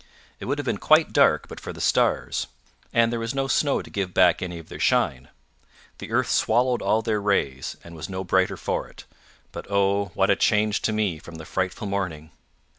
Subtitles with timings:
[0.39, 2.47] It would have been quite dark but for the stars,
[2.91, 5.29] and there was no snow to give back any of their shine.
[5.99, 9.05] The earth swallowed all their rays, and was no brighter for it.
[9.51, 12.31] But oh, what a change to me from the frightful morning!